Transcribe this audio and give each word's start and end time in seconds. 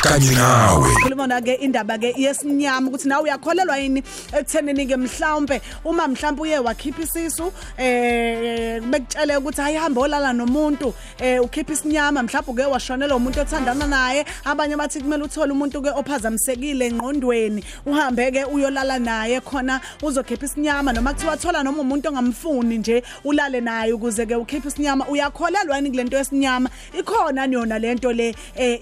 kanye 0.00 0.30
nawe 0.34 0.88
khuluma 1.02 1.26
na 1.26 1.40
ke 1.40 1.54
indaba 1.54 1.98
ke 1.98 2.14
yesinyama 2.16 2.88
ukuthi 2.88 3.08
nawe 3.08 3.22
uyakholelwa 3.22 3.78
yini 3.78 4.02
ekuthenini 4.32 4.86
ke 4.86 4.96
mhlawumbe 4.96 5.60
uma 5.84 6.08
mhlawumbe 6.08 6.42
uye 6.42 6.58
wakhipha 6.58 7.02
isisu 7.02 7.52
eh 7.78 8.80
bekutshele 8.80 9.36
ukuthi 9.36 9.60
ayihamba 9.60 10.00
olala 10.00 10.32
nomuntu 10.32 10.94
eh 11.18 11.42
ukhipha 11.42 11.72
isinyama 11.72 12.22
mhlawumbe 12.22 12.50
uke 12.50 12.64
washonela 12.64 13.16
umuntu 13.16 13.40
othandana 13.40 13.86
naye. 13.86 14.24
Abanye 14.44 14.76
bathi 14.76 15.00
kumele 15.00 15.24
uthole 15.24 15.52
umuntu 15.52 15.82
ke 15.82 15.90
ophazamisekile 15.90 16.86
engqondweni 16.86 17.64
uhambe 17.86 18.30
ke 18.32 18.44
uyolala 18.44 18.98
naye 18.98 19.40
khona 19.40 19.80
uzokhipha 20.02 20.46
isinyama. 20.46 20.92
Noma 20.92 21.14
kuthiwa 21.14 21.36
thola 21.36 21.62
noma 21.62 21.82
umuntu 21.82 22.08
ongamfuni 22.08 22.78
nje 22.78 23.02
ulale 23.24 23.60
naye 23.60 23.92
ukuze 23.92 24.26
ke 24.26 24.34
ukhipha 24.34 24.68
isinyama. 24.68 25.06
Uyakholelwa 25.08 25.76
yini 25.76 25.90
kulento 25.90 26.16
yesinyama? 26.16 26.70
Ikhona 26.98 27.46
yona 27.46 27.78
lento 27.78 28.12
le 28.12 28.34
eh, 28.56 28.80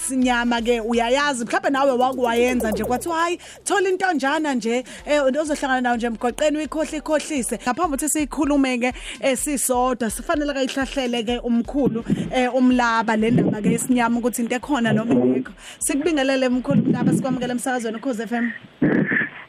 eyisinyama 0.00 0.60
ke 0.62 0.80
uyayazi. 0.80 1.44
Mhlawumbe 1.44 1.70
nawe 1.70 1.92
wakuwayenza 1.92 2.70
nje 2.70 2.84
kwathi 2.84 3.08
hayi 3.08 3.38
thola 3.64 3.88
intonjana 3.88 4.54
nje 4.54 4.84
eh 5.06 5.22
ozohlangana 5.24 5.80
nayo 5.80 5.96
nje 5.96 6.06
emgoqeni 6.06 6.56
uyikhohle 6.56 6.98
ikhohlise. 6.98 7.56
Ngaphambi 7.56 7.94
ukuthi 7.94 8.08
siyikhulume 8.08 8.78
ke 8.78 8.92
esisodwa 9.20 10.10
sifanele 10.10 10.52
kayihlahlele 10.52 11.22
ke 11.22 11.38
umkhulu 11.38 12.04
eh 12.32 12.54
umlaba 12.54 13.16
le 13.16 13.30
ndaba 13.30 13.60
ke 13.60 13.72
yesinyama 13.72 14.18
ukuthi 14.18 14.42
into 14.42 14.56
ekhona 14.56 14.92
noma 14.92 15.14
ingekho. 15.14 15.52
Sikubingelele 15.78 16.48
umkhulu 16.48 16.82
umlaba 16.82 17.12
sikwamukele 17.12 17.52
emsakazweni 17.52 17.96
ukhoze 17.96 18.26
FM 18.26 18.50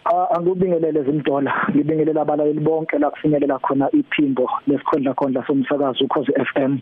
Ah, 0.06 0.28
angubingelele 0.36 1.04
zimdola 1.04 1.54
ngibingelela 1.70 2.22
abalaleli 2.22 2.60
bonke 2.60 2.98
la 2.98 3.10
kufinyelela 3.10 3.60
khona 3.60 3.88
iphimbo 3.94 4.50
lesikhondla 4.68 5.14
khondla 5.14 5.46
somsakazo 5.48 6.06
ukhozi 6.06 6.32
FM 6.54 6.80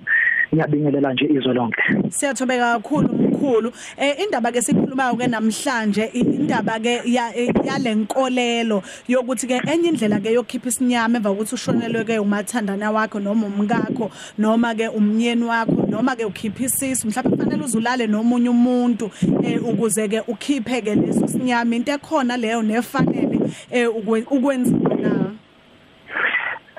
ngiyabingelela 0.54 1.13
nje 1.13 1.26
izwe 1.26 1.54
lonke. 1.54 1.84
Siyathobeka 2.10 2.74
kakhulu 2.74 3.10
mkhulu 3.30 3.72
eh 3.98 4.20
indaba 4.20 4.52
ke 4.52 4.62
sikhulumayo 4.62 5.16
ke 5.16 5.28
namhlanje 5.28 6.10
indaba 6.14 6.80
ke 6.80 7.02
yalenkolelo 7.06 8.84
yokuthi 9.08 9.48
ke 9.48 9.62
enye 9.71 9.90
indlela 9.90 10.20
ke 10.20 10.34
yokukhipha 10.34 10.70
isinyama 10.70 11.18
emva 11.18 11.30
kokuthi 11.30 11.55
ushonelwe 11.55 12.05
ke 12.05 12.20
umathandana 12.20 12.91
wakho 12.91 13.20
noma 13.20 13.48
umkakho 13.48 14.12
noma 14.38 14.76
ke 14.76 14.90
umnyeni 14.90 15.46
wakho 15.46 15.88
noma 15.90 16.16
ke 16.16 16.26
ukhipha 16.26 16.63
isisu. 16.63 17.08
Mhlawumbe 17.08 17.38
kufanele 17.38 17.63
uzulale 17.63 18.08
nomunye 18.08 18.49
umuntu 18.49 19.12
eh 19.43 19.60
ukuze 19.64 20.08
ke 20.08 20.21
ukhiphe 20.27 20.82
ke 20.82 20.96
leso 20.96 21.27
sinyama. 21.27 21.76
Into 21.76 21.91
ekhona 21.91 22.38
leyo 22.38 22.62
nefanele 22.62 23.40
eh 23.71 23.88
ukwenziwa 24.32 24.96
na? 24.96 25.32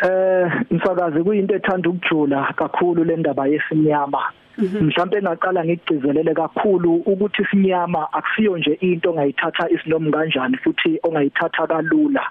Eh 0.03 0.51
msakazi 0.71 1.23
kuyinto 1.23 1.55
ethanda 1.55 1.91
ukujula 1.91 2.55
kakhulu 2.57 3.05
le 3.05 3.17
ndaba 3.17 3.47
yesinyama. 3.47 4.33
Mhlawumbe 4.61 5.19
engaqala 5.19 5.65
ngigcizelele 5.65 6.35
kakhulu 6.35 6.95
ukuthi 7.07 7.43
isinyama 7.43 8.13
akusiyo 8.13 8.59
nje 8.59 8.73
into 8.81 9.11
ongayithatha 9.11 9.71
isinomu 9.71 10.11
kanjani 10.11 10.57
futhi 10.57 11.01
ongayithatha 11.03 11.67
kalula. 11.67 12.25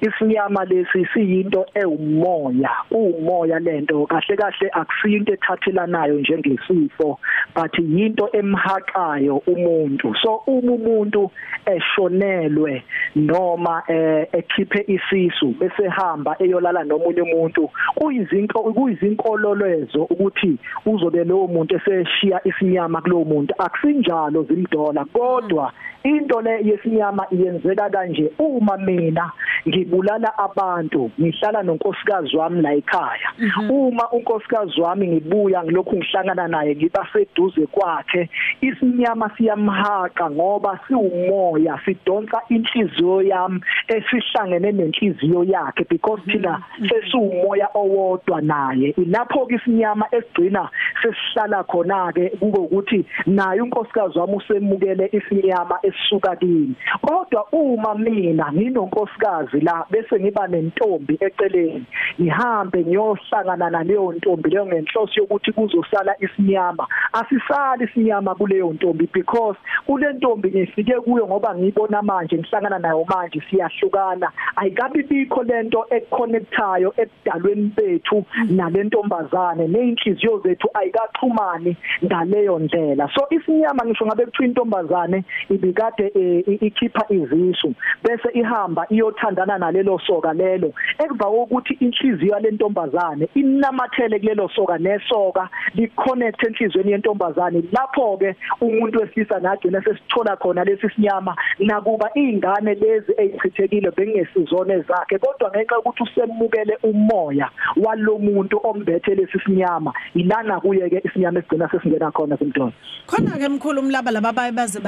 Isinyama 0.00 0.64
lesi 0.64 1.06
siyinto 1.12 1.66
ewumoya 1.74 2.70
umoya 2.90 3.58
lento 3.58 4.06
kahle 4.06 4.36
kahle 4.36 4.68
akusiyo 4.72 5.16
into 5.16 5.32
ethathelanayo 5.32 6.20
njengesifo 6.20 7.18
but 7.54 7.78
yinto 7.78 8.28
emhaqayo 8.32 9.36
umuntu. 9.46 10.14
So 10.22 10.42
uma 10.46 10.72
umuntu 10.72 11.30
eshonelwe 11.66 12.84
noma 13.16 13.82
eh, 13.88 14.26
ekhiphe 14.32 14.84
isisu 14.86 15.54
bese 15.60 15.88
hamba 15.88 16.36
eyolala 16.38 16.84
nomunye 16.84 17.22
umuntu 17.22 17.70
kuyizinto 17.94 18.58
kuyizinkolololezo 18.58 20.02
ukuthi 20.04 20.58
uzobe 20.86 21.24
lowo 21.24 21.46
muntu 21.46 21.76
eseshiya 21.76 22.40
isinyama 22.44 23.00
kulowo 23.00 23.24
muntu. 23.24 23.54
Akusinjalo 23.58 24.42
zimdola 24.42 25.04
kodwa 25.04 25.72
into 26.04 26.40
le 26.40 26.60
yesinyama 26.64 27.26
iyenzeka 27.30 27.90
kanje 27.90 28.32
uma 28.38 28.76
mina 28.76 29.32
ngibulala 29.68 30.38
abantu 30.38 31.10
ngihlala 31.20 31.62
nonkosikazi 31.62 32.36
wami 32.36 32.62
la 32.62 32.74
ekhaya. 32.74 33.28
Uma 33.70 34.10
unkosikazi 34.10 34.80
wami 34.80 35.08
ngibuya 35.08 35.64
ngilokhu 35.64 35.96
ngihlangana 35.96 36.48
naye 36.48 36.76
ngiba 36.76 37.06
seduze 37.12 37.66
kwakhe 37.66 38.28
isinyama 38.60 39.30
siyamhaqa 39.36 40.30
ngoba 40.30 40.80
siwumoya 40.88 41.80
sidonsa 41.84 42.40
inhliziyo 42.48 43.22
yami 43.22 43.60
esihlangene 43.88 44.72
nenhliziyo 44.72 45.44
yakhe 45.44 45.84
because 45.88 46.22
thina 46.26 46.62
sesiwumoya 46.88 47.68
owodwa 47.74 48.40
naye. 48.40 48.94
Ilapho 48.96 49.46
ke 49.46 49.54
isinyama 49.54 50.06
esigcina 50.12 50.70
sesihlala 51.02 51.64
khona 51.64 52.12
ke 52.12 52.30
kube 52.40 52.58
ukuthi 52.58 53.06
naye 53.26 53.60
unkosikazi 53.60 54.18
wami 54.18 54.36
usemukele 54.36 55.10
isinyama 55.12 55.78
esisuka 55.82 56.36
kimi 56.36 56.74
kodwa 57.02 57.46
uma 57.52 57.94
mina 57.94 58.52
nginonkosikazi 58.52 59.60
la 59.60 59.86
bese 59.90 60.20
ngiba 60.20 60.46
nentombi 60.46 61.18
eceleni 61.20 61.86
ngihambe 62.20 62.84
ngiyohlangana 62.84 63.70
naleyo 63.70 64.12
ntombi 64.12 64.50
leyo 64.50 64.66
ngenhloso 64.66 65.20
yokuthi 65.20 65.52
kuzosala 65.52 66.14
isinyama. 66.20 66.86
Asisali 67.12 67.84
isinyama 67.84 68.34
kuleyo 68.34 68.72
ntombi 68.72 69.08
because 69.12 69.58
kule 69.86 70.12
ntombi 70.12 70.48
ngifike 70.48 70.92
kuyo 70.92 71.26
ngoba 71.26 71.54
ngiyibona 71.54 72.02
manje 72.02 72.38
ngihlangana 72.38 72.78
nayo 72.78 73.04
manje 73.08 73.42
siyahlukana. 73.50 74.32
Ayikabi 74.56 75.02
bikho 75.02 75.42
lento 75.42 75.86
econnectayo 75.90 76.94
ekudalweni 76.96 77.72
bethu 77.76 78.24
nalentombazane 78.50 79.68
neinhliziyo 79.68 80.38
zethu 80.38 80.68
ayikaxhumani 80.92 81.76
ngaleyo 82.04 82.58
ndlela. 82.58 83.08
So 83.14 83.26
isinyama 83.30 83.84
ngisho 83.84 84.06
ngabe 84.06 84.26
kuthiwa 84.26 84.48
intombazane 84.48 85.24
ibikade 85.50 86.06
ikhipha 86.60 87.04
izisu 87.08 87.74
bese 88.04 88.28
ihamba 88.34 88.86
iyothandana 88.90 89.58
nalelo 89.58 89.98
soka 89.98 90.32
lelo 90.32 90.72
ekuva 90.98 91.28
ukuthi 91.30 91.74
inhliziyo 91.80 92.34
yalentombazane 92.34 93.28
inamathele 93.34 94.18
kulelo 94.18 94.48
soka 94.48 94.78
nesoka 94.78 95.48
liconnect 95.74 96.42
enhlizweni 96.44 96.92
yentombazane. 96.92 97.62
Lapho 97.72 98.16
ke 98.16 98.36
umuntu 98.60 98.98
wesilisa 98.98 99.40
nagcina 99.40 99.82
sesithola 99.82 100.36
khona 100.36 100.64
lesi 100.64 100.88
sinyama 100.94 101.36
nakuba 101.58 102.10
izingane 102.14 102.74
lezi 102.74 103.12
ezichithekile 103.18 103.90
bengesizone 103.90 104.80
zakhe. 104.80 105.18
Kodwa 105.18 105.50
ngenxa 105.50 105.78
ukuthi 105.78 106.02
usemukele 106.02 106.78
umoya 106.82 107.50
walomuntu 107.76 108.60
ombethe 108.64 109.14
lesi 109.14 109.38
sinyama 109.44 109.92
ilana 110.14 110.60
kuye 110.60 110.81
ke 110.88 111.02
isinyama 111.04 111.38
esigcina 111.40 111.68
sesingena 111.68 112.12
khona 112.12 112.36
semntwana 112.38 112.72
khona 113.06 113.38
ke 113.38 113.48
mkhulu 113.48 113.80
umlaba 113.80 114.10
laba 114.10 114.32
bayabaze 114.32 114.80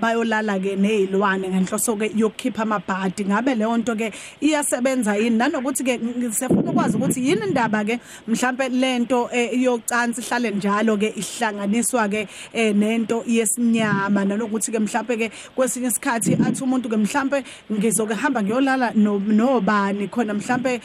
bayolala 0.00 0.58
ke 0.60 0.76
nezilwane 0.76 1.48
ngenhloso 1.48 1.96
ke 1.96 2.12
yokukhipha 2.14 2.62
amabhadi. 2.62 3.24
Ngabe 3.24 3.54
leyo 3.54 3.76
nto 3.76 3.94
ke 3.96 4.12
iyasebenza 4.40 5.16
yini? 5.16 5.38
Nanokuthi 5.38 5.84
ke 5.84 5.98
sifuna 6.32 6.70
ukwazi 6.70 6.96
ukuthi 6.96 7.20
yini 7.20 7.46
indaba 7.48 7.84
ke 7.84 8.00
mhlambe 8.28 8.68
lento 8.68 9.28
yocansi 9.32 10.20
ihlale 10.20 10.50
njalo 10.50 10.96
ke 10.96 11.12
ihlanganiswa 11.16 12.08
ke 12.08 12.28
nento 12.74 13.24
yesinyama 13.26 14.24
nanokuthi 14.24 14.72
ke 14.72 14.78
mhlambe 14.78 15.16
ke 15.16 15.30
kwesinye 15.56 15.88
isikhathi 15.88 16.34
athi 16.34 16.62
umuntu 16.62 16.88
ke 16.88 16.96
mhlambe 16.96 17.44
ngizoke 17.72 18.14
hamba 18.14 18.42
ngiyolala 18.42 18.92
nobani 18.94 20.08
khona 20.08 20.34
mhlambe 20.34 20.80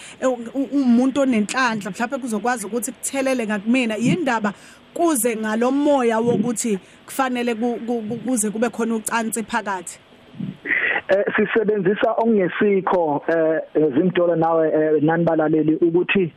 umuntu 0.71 1.21
onenhlanhla 1.21 1.91
mhlambe 1.91 2.17
kuzokwazi 2.17 2.65
ukuthi 2.65 2.91
kuthelele 2.91 3.47
ngakumina 3.47 3.97
yindaba 4.33 4.53
kuze 4.93 5.35
ngalomoya 5.35 6.19
wokuthi 6.19 6.79
kufanele 7.05 7.55
kuze 7.55 8.49
kube 8.51 8.69
khona 8.69 8.95
ucansi 8.95 9.43
phakathi? 9.43 9.99
Eh 11.09 11.23
sisebenzisa 11.35 12.11
okungesikho 12.17 13.23
eh 13.27 13.61
zimdola 13.95 14.35
nawe 14.35 15.01
nani 15.01 15.23
balaleli 15.25 15.75
ukuthi 15.75 16.31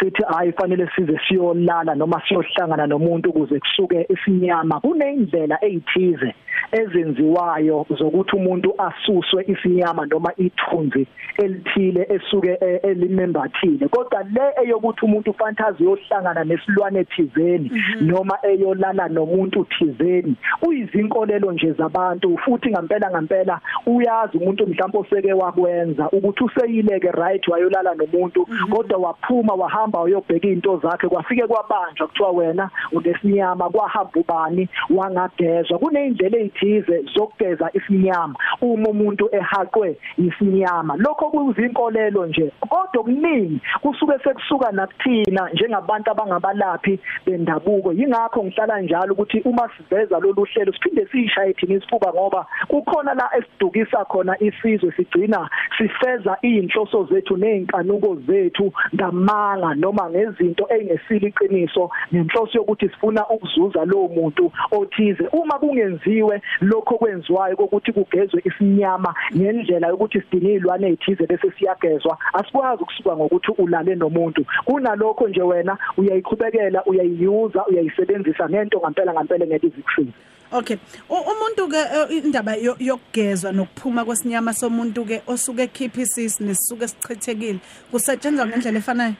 sithi 0.00 0.22
hayi 0.22 0.52
fanele 0.52 0.88
size 0.96 1.20
siyolala 1.28 1.94
noma 1.94 2.22
siyohlangana 2.28 2.86
nomuntu 2.86 3.30
ukuze 3.30 3.60
kusuke 3.60 4.06
isinyama 4.08 4.80
kuneyindlela 4.80 5.58
ezithize 5.64 6.34
ezenziwayo 6.72 7.86
zokuthi 7.98 8.36
umuntu 8.36 8.74
asuswe 8.78 9.44
isinyama 9.48 10.06
noma 10.06 10.30
ithunzi 10.36 11.06
elithile 11.42 12.06
esuke 12.10 12.52
elimembathile. 12.82 13.88
Kodwa 13.88 14.22
le 14.22 14.42
eyokuthi 14.62 15.04
umuntu 15.04 15.34
fantasy 15.34 15.84
yohlangana 15.84 16.44
nesilwane 16.44 17.04
thizeni 17.04 17.70
noma 18.00 18.38
eyolala 18.42 19.08
nomuntu 19.08 19.64
thizeni 19.64 20.36
kuyizinkolelo 20.60 21.52
nje 21.52 21.72
zabantu. 21.72 22.38
Futhi 22.44 22.70
ngempela 22.70 23.10
ngempela 23.10 23.60
uyazi 23.86 24.38
umuntu 24.38 24.66
mhlawumbe 24.66 24.98
oseke 24.98 25.32
wakwenza 25.32 26.10
ukuthi 26.10 26.44
useyileke 26.44 27.10
right 27.10 27.48
wayolala 27.48 27.94
nomuntu 27.94 28.46
kodwa 28.70 28.98
waphuma 28.98 29.54
wahamba 29.54 30.02
uyobheka 30.02 30.54
izinto 30.54 30.80
zakhe 30.82 31.08
kwafike 31.08 31.46
kwabanjwa 31.46 32.06
kuthiwa 32.06 32.30
wena 32.30 32.70
unesinyama 32.92 33.70
kwahamba 33.70 34.20
ubani 34.20 34.68
wangagezwa. 34.90 35.78
Kuneyindlela 35.78 36.38
ezithize 36.64 37.04
zokugeza 37.14 37.70
isinyama. 37.74 38.34
Uma 38.64 38.88
umuntu 38.88 39.28
ehaqwe 39.32 39.96
isinyama. 40.18 40.96
Lokho 40.96 41.30
kuzinkolelo 41.30 42.26
nje 42.26 42.52
kodwa 42.60 43.00
okuningi 43.00 43.60
kusuke 43.80 44.18
sekusuka 44.24 44.72
nakuthina 44.72 45.50
njengabantu 45.52 46.10
abangabalaphi 46.10 46.98
bendabuko. 47.26 47.92
Yingakho 47.92 48.44
ngihlala 48.44 48.80
njalo 48.80 49.12
ukuthi 49.12 49.40
uma 49.44 49.68
siveza 49.76 50.18
lolu 50.18 50.44
hlelo 50.44 50.72
siphinde 50.72 51.06
sishaye 51.06 51.52
thina 51.52 51.74
isifuba 51.74 52.12
ngoba 52.12 52.46
kukhona 52.68 53.14
la 53.14 53.30
esidukisa 53.38 54.04
khona 54.04 54.36
isizwe 54.42 54.92
sigcina 54.96 55.50
sifeza 55.78 56.38
inhloso 56.42 57.04
zethu 57.04 57.36
nezinkanuko 57.36 58.16
zethu 58.26 58.72
ngamanga 58.94 59.74
noma 59.74 60.10
ngezinto 60.10 60.66
engesili 60.68 61.26
iqiniso 61.26 61.90
nenhloso 62.12 62.58
yokuthi 62.58 62.88
sifuna 62.88 63.28
ukuzuza 63.28 63.84
lowo 63.84 64.08
muntu 64.08 64.52
othize. 64.70 65.28
Uma 65.32 65.58
kungenziwe 65.58 66.42
lokho 66.60 66.98
kwenziwayo 66.98 67.56
ukuthi 67.56 67.92
kugezwe 67.92 68.42
isinyama 68.54 69.14
ngendlela 69.36 69.88
yokuthi 69.88 70.20
sidinge 70.20 70.54
izilwane 70.54 70.86
ezithize 70.88 71.26
bese 71.26 71.50
siyagezwa 71.58 72.18
asikwazi 72.32 72.82
ukusuka 72.82 73.16
ngokuthi 73.16 73.50
ulale 73.58 73.94
nomuntu 73.94 74.44
kunalokho 74.64 75.28
nje 75.28 75.42
wena 75.42 75.78
uyayiqhubekela 75.96 76.84
uyayiyuza 76.84 77.66
uyayisebenzisa 77.66 78.48
ngento 78.48 78.78
ngempela 78.80 79.12
ngempela 79.14 79.46
ngeke 79.46 79.66
izikusize 79.66 80.12
Okay. 80.52 80.78
Umuntu 81.10 81.66
ke 81.68 81.82
indaba 82.14 82.54
yokugezwa 82.78 83.52
nokuphuma 83.52 84.04
kwesinyama 84.04 84.54
somuntu 84.54 85.04
ke 85.04 85.22
osuke 85.26 85.62
ekhipha 85.62 86.00
isisi 86.02 86.44
nesisuke 86.44 86.88
sichithekile 86.88 87.58
kusetshenzwa 87.90 88.46
ngendlela 88.46 88.78
efanayo. 88.78 89.14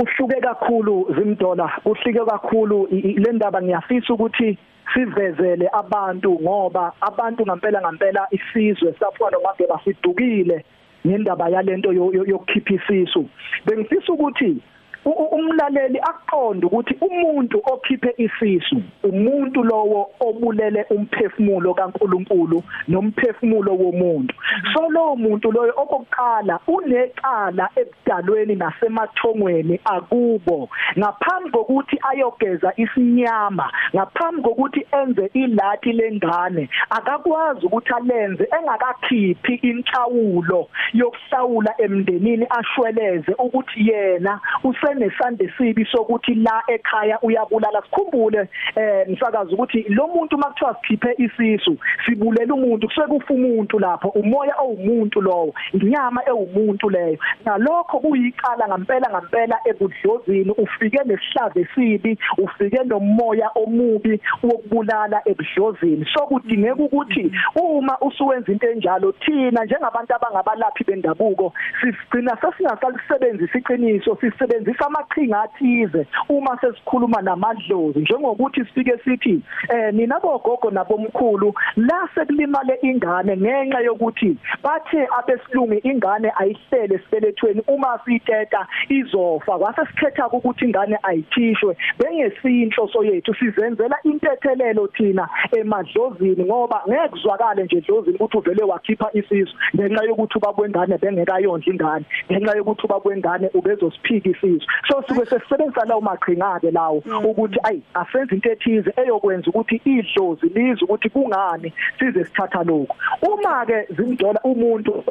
Kuhluke 0.00 0.40
kakhulu 0.40 1.06
zimdola, 1.14 1.68
kuhlike 1.84 2.24
kakhulu 2.24 2.88
le 2.90 3.32
ndaba 3.32 3.60
ngiyafisa 3.62 4.14
ukuthi 4.14 4.58
sivezele 4.94 5.68
abantu 5.72 6.40
ngoba 6.40 6.92
abantu 7.00 7.44
ngempela 7.46 7.80
ngempela 7.82 8.26
isizwe 8.32 8.94
safuna 9.00 9.36
ngabe 9.44 9.66
basidukile 9.68 10.64
ngendaba 11.06 11.48
yalento 11.48 11.92
yokukhipha 11.92 12.74
isisu. 12.74 13.28
Bengifisa 13.66 14.12
ukuthi 14.12 14.56
umlaleli 15.04 15.98
aqonde 15.98 16.66
ukuthi 16.66 16.94
umuntu 17.00 17.62
okhiphe 17.72 18.14
isisu 18.18 18.82
umuntu 19.02 19.64
lowo 19.64 20.10
obulele 20.20 20.84
umphefumulo 20.90 21.74
kaNkuluNkulu 21.74 22.62
nomphefumulo 22.88 23.72
womuntu. 23.74 24.34
So 24.72 24.88
lowo 24.88 25.16
muntu 25.16 25.52
loyo 25.52 25.72
okokuqala 25.76 26.60
unecala 26.68 27.70
ebudalweni 27.76 28.54
nasemathongweni 28.54 29.80
akubo. 29.84 30.68
Ngaphambi 30.98 31.50
kokuthi 31.50 31.96
ayogeza 32.10 32.72
isinyama 32.76 33.72
ngaphambi 33.94 34.42
kokuthi 34.42 34.86
enze 34.92 35.30
ilathi 35.34 35.92
lengane 35.92 36.68
akakwazi 36.90 37.66
ukuthi 37.66 37.92
alenze 37.94 38.48
engakakhiphi 38.58 39.54
inhlawulo 39.54 40.68
yokuhlawula 40.92 41.74
emndenini 41.78 42.46
ashweleze 42.50 43.32
ukuthi 43.38 43.88
yena 43.90 44.40
use 44.64 44.89
senesande 44.90 45.52
sibi 45.58 45.84
sokuthi 45.84 46.34
la 46.34 46.62
ekhaya 46.68 47.18
uyabulala. 47.22 47.82
Sikhumbule 47.82 48.48
eh 48.76 49.08
msakazi 49.08 49.54
ukuthi 49.54 49.84
lo 49.88 50.06
muntu 50.06 50.38
makuthiwa 50.38 50.76
sikhiphe 50.80 51.14
isisu 51.18 51.76
sibulela 52.06 52.54
umuntu 52.54 52.86
kusuke 52.86 53.06
kufa 53.06 53.34
umuntu 53.34 53.78
lapho 53.78 54.08
umoya 54.08 54.54
owumuntu 54.58 55.20
lowo 55.20 55.54
inyama 55.72 56.22
ewumuntu 56.28 56.90
leyo. 56.90 57.18
Nalokho 57.44 58.00
kuyiqala 58.00 58.68
ngempela 58.68 59.10
ngempela 59.10 59.56
ebudlozini 59.64 60.50
ufike 60.50 61.00
nesihlaze 61.04 61.68
sibi 61.74 62.18
ufike 62.38 62.84
nomoya 62.84 63.50
omubi 63.54 64.20
wokubulala 64.42 65.22
ebudlozini. 65.26 66.06
So 66.14 66.26
kudingeka 66.26 66.82
ukuthi 66.82 67.32
uma 67.54 67.98
usuwenza 68.00 68.52
into 68.52 68.70
enjalo 68.70 69.12
thina 69.12 69.64
njengabantu 69.64 70.14
abangabalaphi 70.14 70.84
bendabuko 70.84 71.52
sigcina 71.80 72.36
sesingasalisebenzisa 72.40 73.58
iqiniso 73.58 74.16
sisebenzisa 74.20 74.79
sisebenzisa 74.80 74.86
amaqhinga 74.86 75.42
athize 75.42 76.06
uma 76.28 76.58
sesikhuluma 76.60 77.22
namadlozi 77.22 78.00
njengokuthi 78.00 78.64
sifike 78.64 78.98
sithi 79.04 79.42
eh 79.68 79.92
nina 79.92 80.20
bogogo 80.20 80.70
nabomkhulu 80.70 81.54
la 81.76 82.08
sekulimale 82.14 82.78
ingane 82.82 83.36
ngenxa 83.36 83.80
yokuthi 83.80 84.36
bathe 84.62 85.06
abesilungu 85.18 85.80
ingane 85.84 86.32
ayihlele 86.36 86.98
sibelethweni 86.98 87.62
uma 87.68 88.00
siteta 88.04 88.66
izofa. 88.88 89.58
Kwase 89.58 89.86
sikhetha 89.86 90.28
ukuthi 90.28 90.64
ingane 90.64 90.98
ayikhishwe 91.02 91.76
bengesiyinhloso 91.98 93.04
yethu 93.04 93.34
sizenzela 93.34 93.96
intethelelo 94.04 94.86
thina 94.86 95.28
emadlozini 95.58 96.44
ngoba 96.44 96.82
ngeke 96.88 97.08
kuzwakale 97.08 97.64
nje 97.64 97.80
dlozini 97.80 98.16
ukuthi 98.16 98.38
uvele 98.38 98.62
wakhipha 98.64 99.10
isisu 99.12 99.54
ngenxa 99.76 100.04
yokuthi 100.04 100.38
ubaba 100.38 100.62
wengane 100.62 100.98
bengekayondla 100.98 101.72
ingane 101.72 102.04
ngenxa 102.30 102.56
yokuthi 102.56 102.86
ubaba 102.86 103.10
wengane 103.10 103.50
ubezosiphika 103.54 104.28
isisu. 104.30 104.69
So 104.88 105.02
suke 105.08 105.24
sesebenzisa 105.26 105.84
lawo 105.84 106.00
maqhinga 106.00 106.60
ke 106.60 106.70
lawo 106.70 107.02
ukuthi 107.24 107.58
ayi 107.62 107.82
asenze 107.94 108.34
into 108.34 108.50
ethize 108.52 108.90
eyokwenza 108.96 109.50
ukuthi 109.50 109.80
idlozi 109.84 110.46
lize 110.46 110.84
ukuthi 110.84 111.08
kungani 111.10 111.72
size 111.98 112.24
sithatha 112.24 112.64
lokho 112.64 112.96
uma 113.22 113.66
ke 113.66 113.86
zimdola 113.96 114.40
umuntu 114.44 115.04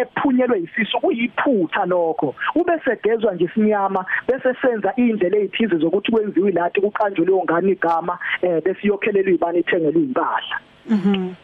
ephunyelwe 0.00 0.60
isisu 0.60 1.00
kuyiphutha 1.00 1.86
lokho. 1.86 2.34
Ube 2.54 2.72
segezwa 2.84 3.34
nje 3.34 3.44
isinyama 3.44 4.04
bese 4.28 4.54
senza 4.62 4.92
indlela 4.96 5.36
ezithize 5.38 5.76
zokuthi 5.76 6.12
kwenziwe 6.12 6.50
ilathi 6.50 6.80
kuqanjwe 6.80 7.26
leyo 7.26 7.42
ngane 7.44 7.72
igama 7.72 8.18
bese 8.64 8.82
iyokhelelwa 8.82 9.32
ibani 9.32 9.58
ithengelwe 9.58 10.02
impahla 10.02 10.56
mhm 10.90 11.34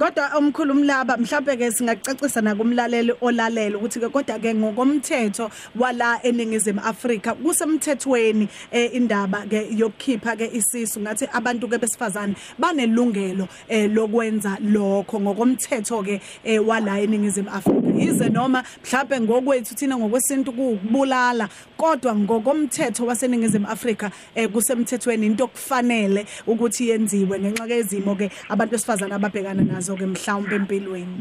Kodwa 0.00 0.30
omkhulu 0.34 0.72
umlaba 0.72 1.16
mhlawumbe 1.16 1.56
ke 1.58 1.70
singacacisa 1.70 2.40
nakumlaleli 2.40 3.12
olalela 3.20 3.76
ukuthi 3.76 4.00
ke 4.00 4.08
kodwa 4.08 4.38
ke 4.40 4.54
ngokomthetho 4.54 5.50
wala 5.76 6.18
eningizimu 6.24 6.80
Afrika 6.80 7.34
kusemthethweni 7.34 8.48
eh, 8.72 8.94
indaba 8.94 9.44
ke 9.44 9.68
yokukhipha 9.76 10.36
ke 10.38 10.48
isisu 10.56 11.00
ngathi 11.00 11.28
abantu 11.30 11.68
ke 11.68 11.76
besifazane 11.76 12.34
banelungelo 12.58 13.46
eh, 13.68 13.90
lokwenza 13.92 14.56
lokho 14.62 15.20
ngokomthetho 15.20 16.02
ke 16.02 16.20
eh, 16.44 16.66
wala 16.66 16.98
eningizimu 16.98 17.50
Afrika. 17.50 18.00
Ize 18.00 18.28
noma 18.30 18.64
mhlawumbe 18.82 19.20
ngokwethu 19.20 19.74
thina 19.74 19.98
ngokwesintu 19.98 20.52
kubulala 20.52 21.46
kodwa 21.76 22.16
ngokomthetho 22.16 23.04
waseningizimu 23.06 23.68
Afrika 23.68 24.10
kusemthethweni 24.52 25.26
into 25.26 25.44
okufanele 25.44 26.24
ukuthi 26.46 26.88
yenziwe 26.88 27.38
ngenxa 27.38 27.66
yezimo 27.66 28.16
ke 28.16 28.30
abantu 28.48 28.72
besifazane 28.72 29.14
ababhekana 29.14 29.62
nazo. 29.62 29.89
Ke 29.96 30.06
mhlawumbe 30.06 30.54
empilweni. 30.56 31.18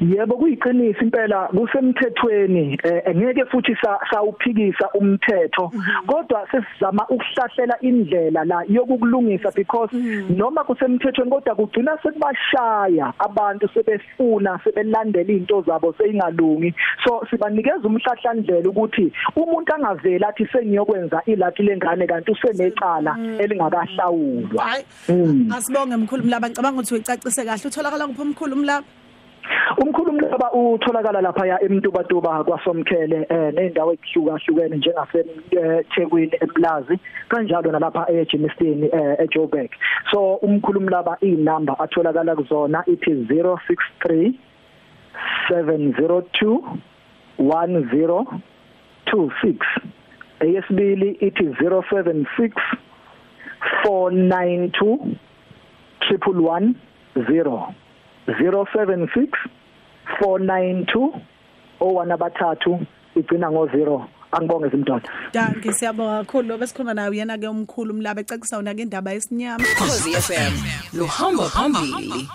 Yebo 0.00 0.36
kuyiqiniso 0.36 1.02
impela 1.02 1.48
kusemthethweni 1.48 2.78
engeke 3.06 3.44
futhi 3.50 3.74
sawuphikisa 4.10 4.88
umthetho. 4.94 5.72
Kodwa 6.06 6.46
sesizama 6.50 7.06
ukuhlahlela 7.08 7.76
indlela 7.82 8.44
la 8.44 8.62
yokukulungisa 8.68 9.50
because 9.54 9.90
noma 10.30 10.64
kusemthethweni 10.64 11.30
kodwa 11.30 11.54
kugcina 11.54 11.98
sekubashaya 12.02 13.12
abantu 13.18 13.68
sebefuna 13.74 14.60
sebelandela 14.64 15.32
izinto 15.32 15.62
zabo 15.62 15.94
seyingalungi. 15.98 16.74
So 17.04 17.26
sibanikeza 17.30 17.86
umhlahlandlela 17.88 18.68
ukuthi 18.68 19.12
umuntu 19.36 19.74
angaveli 19.74 20.24
athi 20.24 20.46
sengiyokwenza 20.52 21.22
ilathi 21.26 21.62
lengane 21.62 22.06
kanti 22.06 22.30
usenecala 22.30 23.16
elingakahlawulwa. 23.38 24.64
Asibonge 25.56 25.96
mkhulu 25.96 26.24
mlaba. 26.24 26.48
Ngicabanga 26.48 26.80
ukuthi 26.80 26.94
uyicacise 26.94 27.44
kahle. 27.44 27.66
Utholakala 27.66 28.06
kuphi 28.06 28.24
mkhulu 28.24 28.56
mlaba? 28.56 28.86
Umkhulu 29.82 30.10
umlaba 30.10 30.52
utholakala 30.52 31.20
lapha 31.20 31.46
ya 31.46 31.62
eMtubatuba 31.64 32.44
kwaSomkhele 32.44 33.26
eh 33.30 33.52
nendawo 33.54 33.92
ezihlukahlukene 33.92 34.76
njengase 34.76 35.24
eThekwini 35.52 36.36
eMlazi 36.44 36.98
kanjalo 37.28 37.72
nalapha 37.72 38.10
eJemiston 38.12 38.84
eh 38.84 39.16
eJoburg. 39.24 39.70
So 40.10 40.34
umkhulu 40.46 40.78
umlaba 40.80 41.16
inumber 41.20 41.76
atholakala 41.78 42.36
kuzona 42.36 42.82
ithi 42.86 43.10
063 43.10 44.32
702 45.50 46.60
1026 47.38 49.54
eyesibili 50.40 51.10
ithi 51.26 51.44
076 51.44 52.50
492 53.84 54.98
110 56.10 56.74
076 58.28 59.28
492 60.20 61.20
01 61.80 62.12
abathathu 62.12 62.80
igcina 63.16 63.48
ngo0 63.50 64.04
angibonge 64.32 64.68
zimdoda 64.68 65.08
Danke 65.32 65.72
siyabonga 65.72 66.18
kakhulu. 66.24 66.48
Lobe 66.48 66.66
sikhuluma 66.66 66.94
nawe 66.94 67.16
yena 67.16 67.38
ke 67.38 67.48
umkhulu 67.48 67.94
umlaba 67.94 68.20
ecacisa 68.20 68.56
wona 68.56 68.74
ke 68.74 68.82
indaba 68.82 69.12
yesinyama. 69.12 69.64
Khosi 69.64 70.12
FM 70.12 70.54
lo 70.98 71.06
hamba 71.06 71.44
phambili. 71.48 72.28